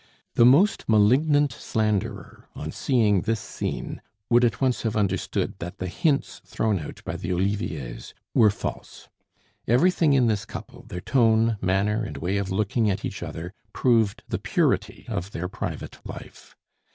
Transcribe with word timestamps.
The 0.33 0.47
most 0.47 0.89
malignant 0.89 1.53
slanderer 1.53 2.49
on 2.55 2.71
seeing 2.71 3.21
this 3.21 3.39
scene 3.39 4.01
would 4.31 4.43
at 4.43 4.59
once 4.59 4.81
have 4.81 4.95
understood 4.97 5.53
that 5.59 5.77
the 5.77 5.85
hints 5.85 6.41
thrown 6.43 6.79
out 6.79 7.03
by 7.05 7.15
the 7.15 7.29
Oliviers 7.31 8.15
were 8.33 8.49
false. 8.49 9.09
Everything 9.67 10.13
in 10.13 10.25
this 10.25 10.43
couple, 10.43 10.85
their 10.87 11.01
tone, 11.01 11.57
manner, 11.61 12.03
and 12.03 12.17
way 12.17 12.37
of 12.37 12.49
looking 12.49 12.89
at 12.89 13.05
each 13.05 13.21
other, 13.21 13.53
proved 13.73 14.23
the 14.27 14.39
purity 14.39 15.05
of 15.07 15.33
their 15.33 15.47
private 15.47 15.99
live. 16.03 16.55